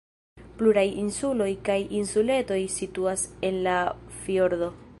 Pluraj 0.59 0.85
insuloj 1.01 1.49
kaj 1.67 1.75
insuletoj 1.99 2.57
situas 2.77 3.27
en 3.51 3.61
la 3.69 3.77
fjordo. 4.23 4.71